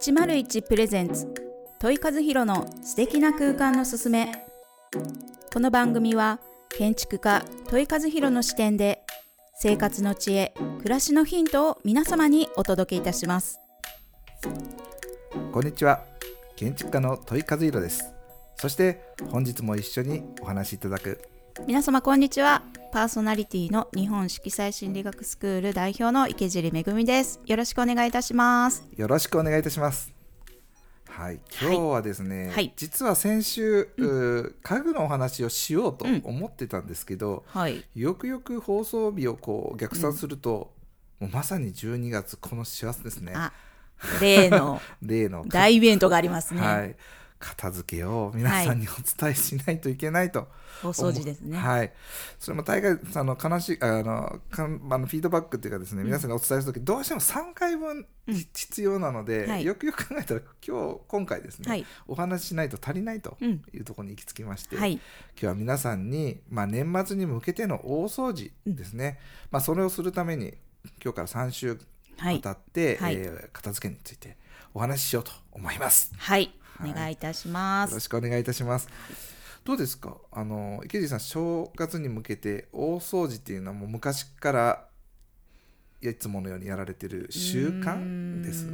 [0.00, 1.26] 101プレゼンツ。
[1.80, 4.32] 問い和弘の素敵な空間のすすめ。
[5.52, 6.38] この番組は
[6.70, 9.02] 建築家問い和弘の視点で
[9.54, 13.58] 生活の知恵暮らしのヒントを皆様にお届けいたします。
[15.52, 16.04] こんにちは。
[16.54, 18.12] 建築家の問い和弘です。
[18.54, 19.02] そして
[19.32, 21.20] 本日も一緒にお話しいただく。
[21.66, 27.40] 皆様こんにちはパーソナリティの日本色彩心理学スクール代表の池尻めぐみです。
[27.44, 28.88] よろしくお願いいたします。
[28.96, 30.14] よろしくお願いいたします。
[31.06, 32.72] はい今日はですね、はい。
[32.76, 37.84] 実は先週、う家具のお話をしようと思ってたんですけど、はい。
[37.94, 40.72] よくよく放送日をこう逆算すると、
[41.20, 43.32] もうまさに12月この幸せですね。
[43.34, 43.52] あ
[44.20, 46.96] 例の 例の大イベントがありますね、はい、
[47.38, 50.48] 片付けを皆さんにお伝えしないといけないと、
[50.82, 51.56] 大掃除ですね。
[51.56, 51.92] はい、
[52.38, 58.34] それも大概あの悲しいあのかんあのフィードバックっていうかですね、皆さんにお伝えするときどうしても3回分うん。
[58.34, 59.64] 必要なので、はい。
[59.64, 61.86] よくよく考えたら今日今回ですね、はい。
[62.06, 63.62] お話ししないと足りないとうん。
[63.72, 64.92] いうところに行き着きまして、はい。
[64.92, 65.02] 今
[65.36, 69.18] 日は皆さんに、まあ、年末に向けての大掃除ですね、
[69.50, 70.54] まあ、それをするために
[71.02, 71.78] 今日から3週
[72.18, 72.34] はい。
[72.36, 73.14] わたって、はい。
[73.14, 74.36] えー片付けについて
[74.74, 76.12] お話ししようと思います。
[76.16, 77.90] はい、はいお願いいたします。
[77.90, 78.88] よろしくお願いいたします。
[79.64, 80.16] どうですか？
[80.32, 84.84] あの池尻さん正月に向けて大掃除っていうのはもう昔から
[86.00, 88.66] いつものようにやられてる習慣です？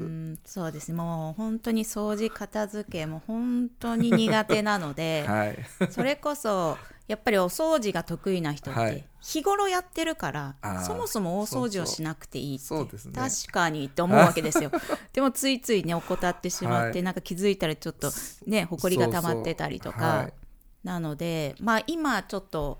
[0.44, 5.58] そうですねもう本当に掃除片付けも本当に苦手なので、はい
[5.90, 8.96] それこそやっぱりお掃除が得意な人っはい。
[8.96, 13.12] て日頃やってるから、あーそもそも大掃除をしなくていいってそうですね。
[13.14, 14.70] 確かにって思うわけですよ。
[15.12, 17.02] でもついついね怠ってしまって、はい。
[17.02, 18.10] なんか気づいたらちょっと
[18.46, 19.98] ねほこりが溜まってたりとか。
[19.98, 20.34] そうそうはい。
[20.84, 22.78] なのでまあ今ちょっと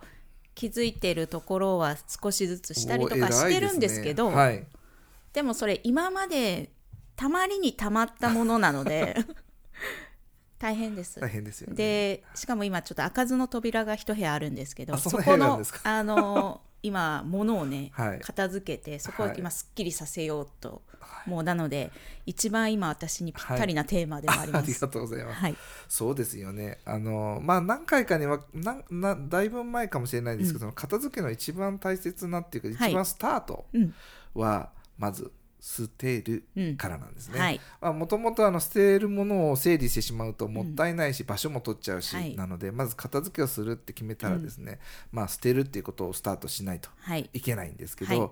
[0.55, 4.69] 気づいてるところは少しずつしたりとかしてるんですけどね
[5.33, 6.71] でもそれ今まで
[7.17, 9.17] たまりにたまったものなので
[10.65, 11.21] 大変です。
[11.21, 11.77] はい、大変ですよね。
[11.77, 18.21] でしかも今ちょっと開かずの扉が一部屋あるんですけどあそそこのあの 今物をね、はい。
[18.21, 19.37] 片付けてそこをはい。
[19.39, 20.83] 今すっきりさせようと、
[21.27, 21.91] もうなので
[22.27, 24.67] 一番今私にぴったりなテーマでもありあます。
[24.67, 25.41] りがとうございます。
[25.41, 25.57] はい、
[25.89, 26.79] そうですよね。
[26.85, 32.93] あのまあ何回かにはななだいぶ前かもしれないですけど、その片付けの一番大切なっていうか、はい。
[32.93, 33.95] 一番スタートうん
[34.35, 35.31] はまず
[35.67, 37.59] 捨てるうんからなんですね。
[37.81, 42.37] もともとあの捨てるものを整理してしまうともったいないし、場所も取っちゃうし、はい。
[42.37, 44.79] なのでまず片付けをするって決めたらですね、
[45.11, 47.31] まあ捨てるっていうことをスタートしないとはい。
[47.33, 48.31] いけないんですけど、はい。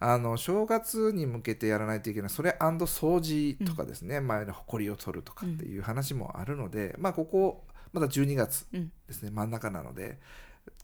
[0.00, 8.90] あの正月に向けてやらないといけないそれ掃除とかですね、前の埃を取るとかっていう話もあるので、まあここまだ12月うん。
[9.06, 10.18] ですね、真ん中なので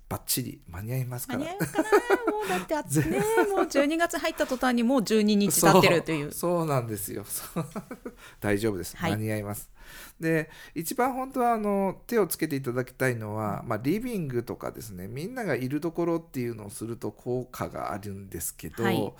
[0.08, 1.40] バッチリ間に合いますから。
[1.40, 1.88] 間に合うかな。
[2.32, 3.18] もうだってあっね
[3.50, 6.32] もう12月入った途端にもう12日経ってるという。
[6.32, 7.24] そうなんですよ。
[8.40, 9.10] 大丈夫です、はい。
[9.12, 9.70] 間に合います
[10.20, 19.12] で一番本当はあの手をつけていただきたいのは、まあ、リビングとかですねみんながいるところっていうのをすると効果があるんですけど、はい。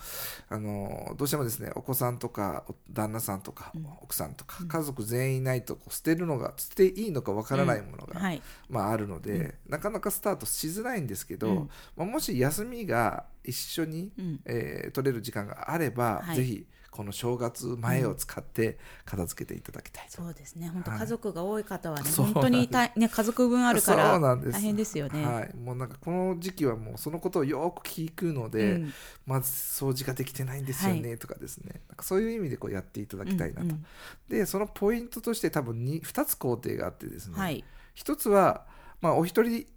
[0.49, 3.87] あのどうしてもですねお子さんとかお旦那さんとか、うん。
[4.01, 8.41] 奥さんとか家族全員いないとこう捨てるのが捨てていいのかわからないものが、はい。
[8.69, 11.69] まあ、あるので、なかなかスタートしづらいんですけど、うん。
[11.95, 14.39] まあ、もし休みが一緒に、うん。
[14.45, 16.37] えー取れる時間があれば、はい。
[16.37, 16.65] ぜひ
[16.97, 20.67] この正月前を使って片付けていただきたいと、そうですね。
[20.69, 20.99] 本当はい。
[21.01, 25.23] 家族が多い方はね、そう本当に大、ね、家族分あるから大変ですよね。
[25.23, 28.93] はい、もうなんかこの時期はもうそのことをよく聞くので、うん。
[29.27, 31.81] まず掃除ができてないんですよね、とかですね。
[31.89, 33.85] なんかそういう意味でこうやっていただきたいなと、うんうん
[34.29, 37.63] でそのポイントとして多分 2, 2つ工程があってですね、はい。
[37.93, 38.65] 一つは、
[39.01, 39.67] まあ、お一人、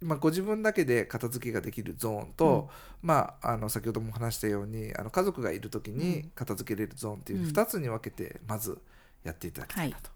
[0.00, 2.70] まあ、ご自分だけで片付けができるゾーンと、
[3.02, 7.48] まあ、あの先ほども話したようにあの家族がいる時に片付けれるゾーンっていううん。
[7.48, 8.78] 2つに分けてまず
[9.24, 10.10] やっていただきたいなと。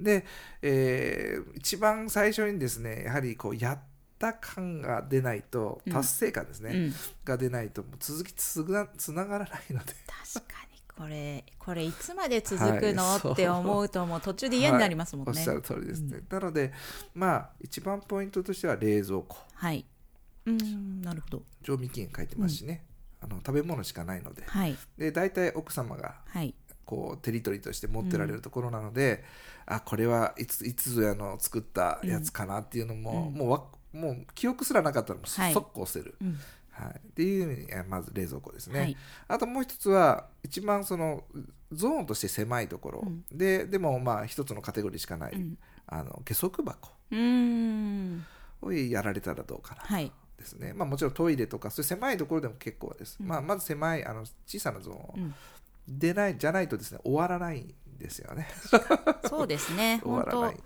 [0.00, 0.24] で、
[0.62, 3.78] えー一番最初にですねやはりこうやっ
[4.18, 5.92] た感が出ないとうん。
[5.92, 6.94] 達成感ですね、うん。
[7.24, 8.84] が出ないともう続きつな
[9.26, 9.94] がらないので。
[10.34, 15.32] 確かにこれこれいつまで続くの、はいって思うともう途中で嫌になりますもんね。
[15.32, 16.20] おっしゃる通りですね。
[16.30, 16.72] なので
[17.14, 19.36] まあ一番ポイントとしては冷蔵庫。
[19.54, 19.84] はい。
[20.46, 21.42] うんなるほど。
[21.66, 22.84] 賞味期限書いてますしね、
[23.20, 24.44] あの食べ物しかないので。
[24.46, 24.76] はい。
[24.96, 26.54] で大体奥様がはい。
[26.84, 29.24] こうテリトリーとして持ってられるところなので、
[29.66, 33.38] あこれはいついつぞやの作ったやつかなっていうのも、うん。
[33.38, 35.52] もうわもう記憶すらなかったらもうはい。
[35.54, 36.38] 速攻捨てる、うん
[36.74, 36.94] はい。
[36.98, 38.96] っていう意味にえまず冷蔵庫ですね、はい。
[39.28, 41.24] あともう一つは一番その
[41.72, 43.24] ゾーンとして狭いところ、うん。
[43.32, 45.58] ででもまあ一つのカテゴリーしかない、うん。
[45.86, 46.90] あの下足箱。
[48.62, 50.10] をやられたらどうかなはい。
[50.36, 53.28] ですね、まあ、もちろんトイレとかそういう狭いところでも結構です、うん。
[53.28, 55.34] まあ、まず狭いあの小さなゾーンをうん。
[55.86, 58.48] でないじゃないとですね終わらないんですよね。
[59.28, 60.00] そうですね。
[60.04, 60.60] 終わらない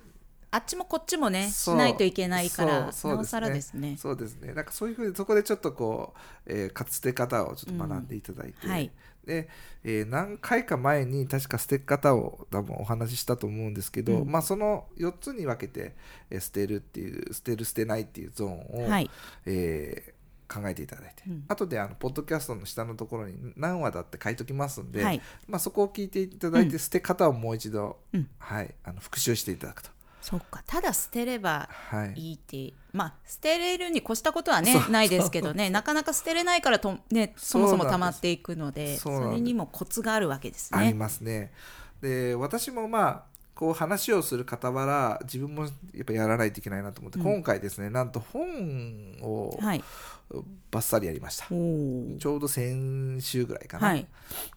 [0.50, 3.96] あっちもこっちもねしないといけないからなおさらですね。
[3.98, 4.52] そうですね。
[4.54, 8.90] なんかそういうふうにそこでちょっとこう、えー、かつて方をちょっと学んでいただいて、うんはい。
[9.26, 9.48] で、
[9.84, 14.30] えー何回か前に確か捨て方を多分お話ししたと思うんですけど、うん。
[14.30, 15.94] まあその4つに分けて、
[16.30, 19.10] えー捨てるっていう捨てる捨てないっていうゾーンを、はい。
[19.44, 20.18] えー
[20.48, 21.44] 考えていただいて、うん。
[21.46, 25.20] 後であのポッドキャストの下のところに何話だって書いときますんで、はい。
[25.46, 26.78] まあ、そこを聞いていただいて、うん。
[26.78, 28.28] 捨て方をもう一度、うん。
[28.38, 29.90] はい、あの復習していただくと。
[30.20, 30.62] そっか。
[30.66, 32.14] ただ捨てればはい。
[32.16, 35.70] いいってまあ捨てれるに越したことはねないですけどね。
[35.70, 40.94] なかなか捨てれないからと、ね、そもそも溜まっていくのでそれにもコツがあるわけですありね。
[40.94, 41.52] ますね。
[42.00, 43.22] で私もまあ
[43.58, 45.70] こう話をする傍ら自分もや
[46.02, 47.24] っぱやらないといけないなと思って、うん。
[47.24, 49.82] 今回ですねなんと本をはい、
[50.70, 51.46] バッサリやりました。
[51.50, 52.18] おー。
[52.18, 54.06] ちょうど先週ぐらいかな、はい。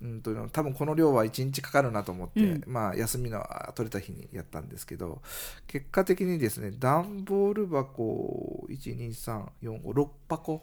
[0.03, 2.63] うんと多分この量は1日かかるなと思って、うん。
[2.67, 5.23] まあ休みのあ取れた日にやったんですけど
[5.65, 10.61] 結果的にですね段ボール箱12345箱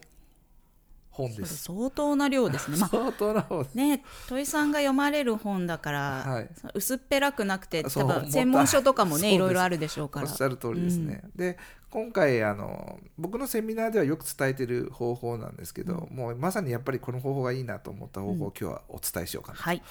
[1.19, 1.65] 本です。
[1.65, 2.79] 相当な量ですね。
[2.79, 3.67] まあ相当な本。
[3.75, 6.49] ね、土井さんが読まれる本だから、はい。
[6.75, 10.27] 薄っぺらくなくて多分専門書とかもねいろいろあるでしょうから。
[10.27, 11.23] おっしゃる通りですね。
[11.35, 11.59] で
[11.91, 19.83] 今回あの僕のセミナーではよく伝えてる方法なんですけど、もうまさにやっぱりこの方法がいいなと思った方法を今日はお伝えしようかな、はい、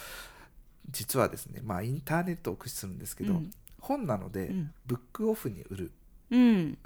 [0.90, 3.52] 実はですねまあインターネットを駆使するんですけど、うん。
[3.80, 4.72] 本なので、うん。
[4.86, 5.92] ブックオフに売る。
[6.30, 6.78] うん、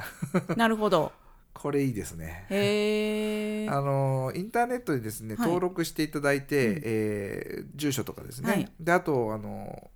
[0.55, 1.11] なるほど
[1.53, 2.45] これいいですね。
[3.69, 5.47] あのインターネットでですね、はい。
[5.47, 6.81] 登録していただいて、うん。
[6.85, 8.71] えー住所とかですね、はい。
[8.79, 9.89] であとあの、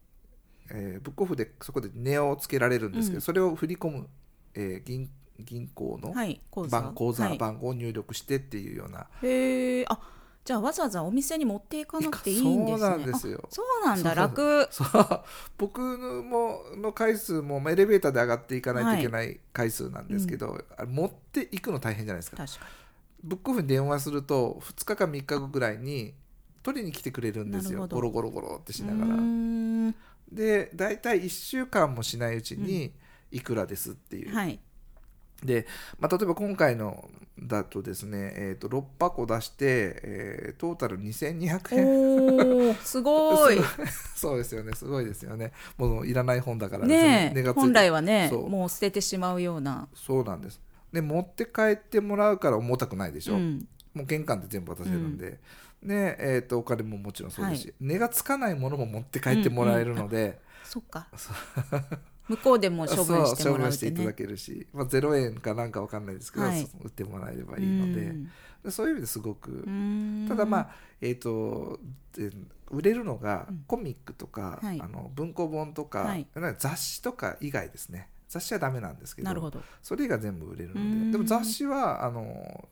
[0.72, 3.22] えーブックオフでそこで値をつけられるんですけど、うん。
[3.22, 4.08] それを振り込む、
[4.54, 5.10] えー銀
[5.40, 6.82] 銀行のはい口座。
[6.82, 7.38] 番口座、はい。
[7.38, 10.00] 番号を入力してっていうようなへえあ
[10.46, 12.80] じゃあわざわざお店に持っていかなくていいんですね。
[12.80, 13.42] そうなんですよ。
[13.44, 14.14] あそうなんだ。
[14.14, 14.68] 楽。
[14.70, 14.88] そう。
[15.58, 22.38] 僕のもの回数もまあエレベーターで上がっていかないといけない回数なんですけど、あれ持っていくの大変じゃないですか。
[22.38, 22.68] 確か
[23.24, 26.14] ブックオフに電話すると2日か3日後ぐらいに
[26.62, 27.88] 取りに来てくれるんですよ。
[27.88, 29.96] ゴロゴロゴロってしにながら。
[30.32, 32.94] で大体1週間もしないうちに
[33.32, 34.60] いくらですっていう、はい
[35.46, 35.68] で、
[36.00, 37.10] まあ、例えば今回の
[37.40, 42.76] だとですね、えー、と6箱出して、えートータル2200円。
[42.76, 43.60] すごい。
[44.16, 44.74] そうですよね。
[44.74, 45.52] すごいですよね。
[45.78, 47.34] もういらない本だからね。
[47.56, 49.88] 本来はねもう捨ててしまうような。
[49.94, 50.62] そうなんです。
[50.94, 53.68] で持って帰ってもらうから重たくないでしょ、うん。
[53.94, 55.40] もう玄関で全部渡せるんで、
[55.84, 61.08] で、えー、とお金ももちろんそうですし、値がつかないものも持って帰ってもらえるので、そっか
[62.28, 66.62] 向こうでも処分してもらうっ処分してていただねけるし、まあ、0円かなんかわかんないですけど、はい。
[66.84, 68.02] 売ってもらえればいいので。
[68.02, 68.30] うん。
[68.64, 69.52] でそういう意味ですごく。
[69.52, 70.28] うーん。
[70.28, 70.70] ただまあ
[71.02, 71.80] えっ、と
[72.14, 72.32] で
[72.72, 73.64] 売れるのがうん。
[73.68, 74.82] コミックとか、はい。
[74.82, 76.28] あの文庫本とか,、はい。
[76.58, 78.10] 雑誌とか以外ですね。
[78.28, 79.52] 雑誌はダメなんですけど
[79.82, 81.00] それ以外全部売れるうーん。
[81.00, 82.68] のででも雑誌はあの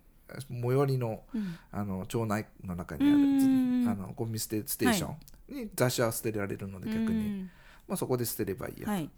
[0.50, 1.58] 最寄りのうん。
[1.72, 5.14] あの町内の中にあるのゴミ捨てステーショ
[5.52, 7.52] ンに雑誌は捨てられるので逆に、うん。
[7.88, 9.10] まあ、そこで捨てればいいやと、はい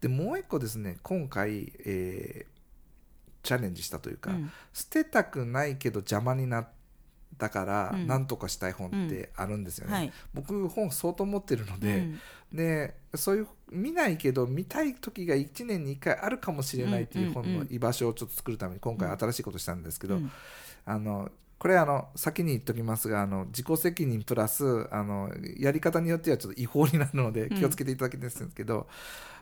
[0.00, 2.54] でもう一個ですね今回、えー
[3.44, 4.50] チャレンジしたというか、うん。
[4.72, 6.68] 捨てたくないけど邪魔になっ
[7.38, 8.06] たからうん。
[8.08, 10.12] 何とかしたい本ってあるんですよね、はい。
[10.32, 12.20] 僕本相当持ってるので、うん。
[12.52, 20.30] でそういう見ないけど見たい時が1年に1回あるかもしれないっていう本の居場所をちょっと作るために今回新しいことしたんですけど、うん。
[20.86, 27.56] あのこれあの先に言っときますがあの自己責任プラスあのやり方によってはちょっと違法になるのでうん。
[27.58, 28.86] 気をつけていただきたいんですけど、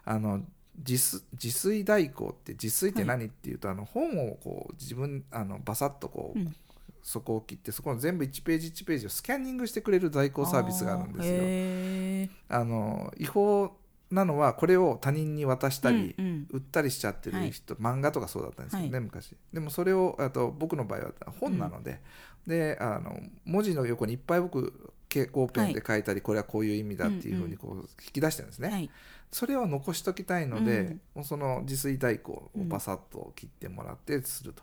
[0.05, 0.43] あの
[0.77, 6.55] 自炊自炊代行って自炊って何っていうと、あの本をこう自分あのバサッとこう、うん。
[7.03, 11.35] そこを切ってそこの全部1ページ1ページをスキャンニングしてくれる代行サービスがあるんですよ。
[11.37, 13.73] へあの違法
[14.13, 16.47] なのはこれを他人に渡したり、うんうん。
[16.51, 19.05] 売ったりしちゃってる人、漫画とかそうだったんですけどね、はい。
[19.05, 19.35] 昔。
[19.53, 22.01] でもそれをあと僕の場合は本なので、
[22.47, 28.91] であの文字の横にいっぱい僕蛍光ペンで書いたり、これはこういう意味だっていうふうにこう引き出してるんですね、はい。
[29.31, 34.63] それを残しときたいので、うんもうその自炊代行をバサッと切ってもらってすると、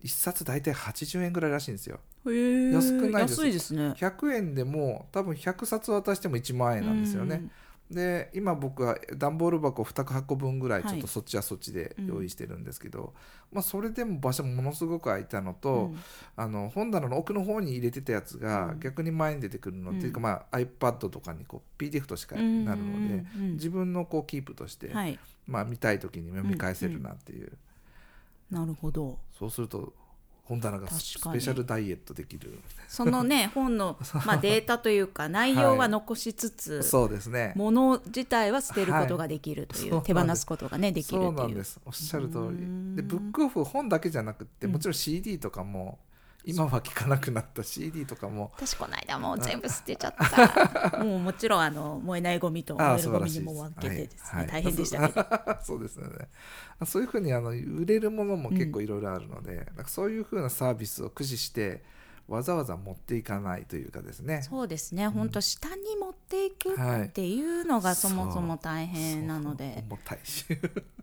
[0.00, 2.00] 一冊大体80円ぐらいらしいんですよ。
[2.24, 3.40] 安くないです。
[3.40, 3.90] 安いですね。
[3.90, 7.48] 100円でも多分100冊渡しても1万円なんですよね、
[7.90, 13.14] で今僕は段ボール箱2箱分ぐらいちょっとそっちはそっちで用意してるんですけど、
[13.52, 15.98] まあ、それでも場所ものすごく空いたのと、うん。
[16.36, 18.80] あの本棚の奥の方に入れてたやつがうん。
[18.80, 23.52] 逆に前に出てくるの、うんっていうか、まあ、iPad とかにこう PDF としかなうんるので、うん。
[23.54, 25.18] 自分のこうキープとして、はい。
[25.48, 27.52] まあ、見たい時に読み返せるなっていう、
[28.52, 29.18] なるほど。
[29.36, 29.92] そうすると
[30.50, 32.58] 本棚がスペシャルダイエットできる。
[32.88, 37.52] そのね 本の、まあ、データというか内容は残しつつ、はい、そうですね。
[37.54, 41.36] もの自体は捨てることができるという、はい、手放すことがねできるという。
[41.36, 41.80] そうなんです。
[41.86, 42.96] おっしゃる通り。
[42.96, 46.00] でブックオフ本だけじゃなくてもちろん CD とかも、
[46.44, 47.62] 今は聞かなくなった。
[47.62, 48.52] CD とかも。
[48.56, 50.98] 私この間もう全部捨てちゃった。
[51.04, 55.58] もうもちろんあの燃えないゴミと燃えるゴミにも分けてですね、はいはい、大変でしたけど。
[55.62, 56.28] そうですよね。
[56.86, 61.82] そういうふうにあの売れるものも結構いろいろあるので、うん、なんかそういうふうなサービスを駆使して
[62.30, 64.42] わざわざ持っていかないというかですね。
[64.42, 70.46] そうですね、うん、本当下に持っていくっていうのがそもそも大変なので、重たいし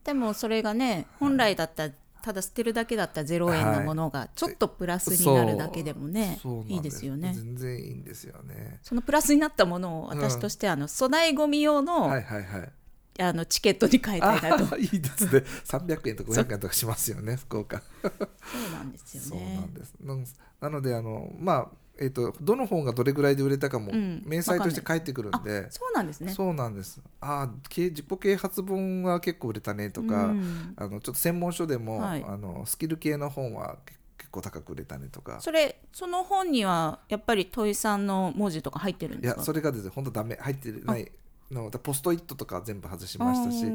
[0.03, 1.93] でもそれがね本来だったら
[2.27, 7.31] ただ捨てるだけだったら0円のものがちょっとプラスになるだけでもね、はい、いいですよね。
[7.33, 8.79] 全然いいんですよね。
[8.83, 12.71] そのプラスになったものを私としてあの粗大ごみ用の、はいはいはい
[13.19, 14.77] あのチケットに変えたいなと。
[14.77, 15.43] いいですね。
[15.65, 17.81] 300円とか500円とかしますよね 福岡。
[18.01, 19.27] そうなんですよね。
[19.27, 20.35] そうなんです。
[20.61, 26.31] なのであのまあえーと、どの本がどれぐらいで売れたかも明細として返ってくるんで、うん、そうなんですね。
[26.31, 27.01] そうなんです。
[27.19, 33.77] ああ自己啓発本は結構売れたねとか、うん、あのちょっと専門書でも、はい、あのスキル系の本は
[34.17, 35.39] 結構高く売れたねとか。
[35.41, 39.39] それその本にはやっぱり土井さんの文字とか入ってるんですか？
[39.39, 41.11] いやそれがですね本当ダメ入ってない
[41.51, 43.65] のポストイットとか全部外しましたし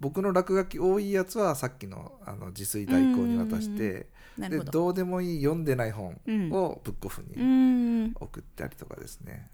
[0.00, 4.06] 僕の落書き多いやつはさっきのあの自炊代行に渡して
[4.38, 6.12] でどうでもいい読んでない本
[6.52, 9.50] をブックオフに送ったりとかですね。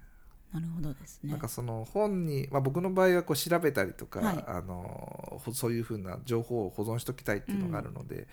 [0.53, 1.31] なるほどですね。
[1.31, 8.25] なんかその本に、まあ、僕の場合はこう調べたりとか、はい、あのそういうふうな情報を保存しときたいっていうのがあるので、うん、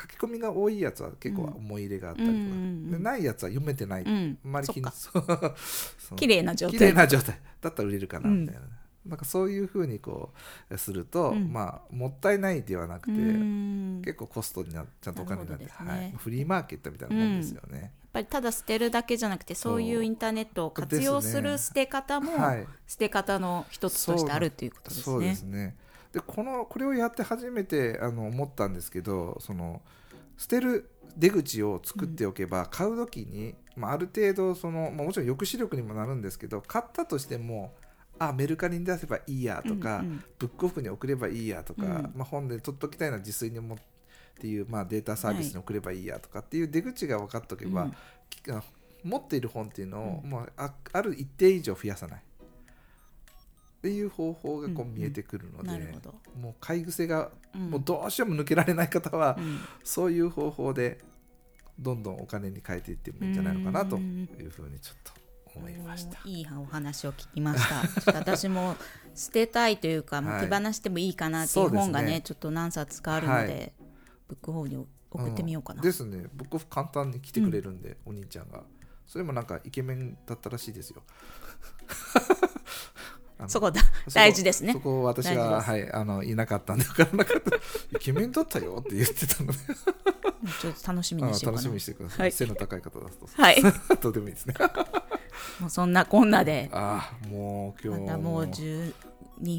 [0.00, 4.86] 書き込みが多いやつは結構思い入れがあったりとか、うん、でないやつは読めてない、うん、あんまり気に
[6.16, 6.78] 綺麗な状態。
[6.78, 7.38] 綺麗な状態。
[7.60, 8.60] だったら売れるかなみたいな。
[9.08, 10.32] なんかそういうふうにこ
[10.70, 13.16] うすると、うん、まあもったいないではなくて
[14.04, 22.32] 結構コストになちゃんとお金になって、ね、はい、フリーマーケットみたいなもんですよね、うん、やっぱりただ捨てるだけじゃなくてそういうインターネットを活用する捨て方も、
[22.86, 25.02] 捨て方の一つとしてあるということですね。
[25.04, 25.76] そうですね。
[26.12, 29.82] でこのこれをやって初めてあの思ったんですけどその
[30.38, 37.74] 捨てる出口を作っておけば、買う時に、まあ、ある程度その、まあ、もちろん抑止力にもなるんですけど買ったとしても
[38.18, 43.78] あメルカリに出せばいいやとか、うんうん、ブックオフに送ればいいやとか、うん、まあ、本で取っときたいな自炊にもっ
[44.38, 47.90] ていう、まあ、データサービスに送ればいいやとかっていう出口が分かっておけば、
[49.02, 52.22] 持っている本っていうのを、うん、もうあある一定以上増やさない。
[53.78, 59.38] っていう方法がこう見えてくるので、うんうん、もう買い癖が、もうどうしても抜けられない方は、
[59.84, 60.98] そういう方法で
[61.78, 65.12] どんどんお金に変えていってもいいんじゃないのかなというふうにちょっと
[65.56, 66.18] 思いました。
[66.24, 68.12] いいお話を聞きました。
[68.12, 68.76] 私も
[69.14, 73.72] 捨てたいというか、 はい、手放してもいいかなっていう本がね、ね、ちょっと何冊かあるので、はい、
[74.28, 76.26] ブックホーに送ってみようかな、うん、ですね。
[76.34, 78.64] ブックオフ簡単に来てくれるんで、うん、お兄ちゃんが。
[79.06, 81.02] それもなんかイケメンだったらしいですよ。
[83.48, 83.82] そこだ。
[84.12, 84.72] 大事ですね。
[84.72, 87.56] そこ私がはいあのいなかったんで分からなかった。
[87.96, 89.58] イケメンだったよって言ってたので。
[90.60, 93.26] ちょっと楽しみにして楽しみにしてください、はい、背の高い方だと。
[93.32, 93.62] はい。
[94.00, 94.54] どうでもいいですね
[95.60, 96.68] もうそんなこんなで。
[96.72, 98.92] あもう今日またもう12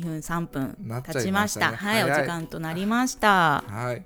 [0.04, 3.64] 分3分経ちました、ね、はい、お時間となりました。
[3.68, 4.04] はい。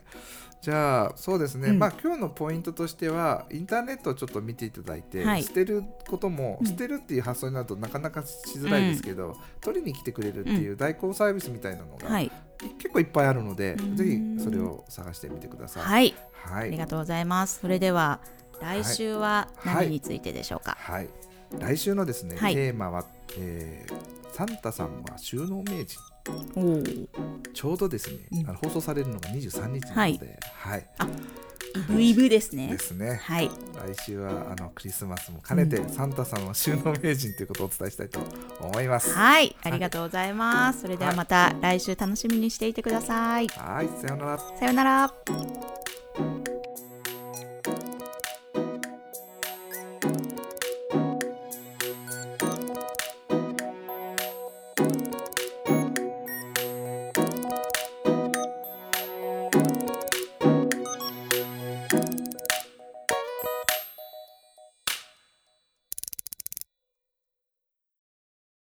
[0.62, 12.32] じゃあそうですね、うん、まあ今日のポイントとしてはインターネットをちょっと見ていただいて、はい、捨てることも、捨てるっていう発想になるとなかなかしづらいですけど、うん、取りに来てくれるっていう代行サービスみたいなのが、はい、
[12.78, 15.84] 結構いっぱいあるので、ぜひそれを探してみてください。
[15.84, 17.60] はい、はい、ありがとうございます。
[17.60, 18.20] それでは
[18.62, 20.78] 来週は何についてでしょうか？
[20.80, 21.10] はい、
[21.60, 23.06] 来週のですね、テーマは、
[23.38, 26.00] えー、サンタさんは収納名人。
[27.54, 30.86] ちょうどですね、うん、あの放送されるのが23日なので、はい。
[30.98, 31.12] はい
[31.74, 32.68] イブイブですね。
[32.68, 33.20] ですね。
[33.24, 33.50] はい。
[33.96, 38.20] 来週はあのクリスマスも兼ねて、うん、サンタさんの収納名人ということをお伝えしたいと
[38.60, 39.14] 思います。
[39.14, 40.82] はい、ありがとうございます。
[40.82, 43.48] それではまた来週楽しみにしていてください。
[43.48, 44.38] はい、さようなら。
[44.38, 45.81] さようなら。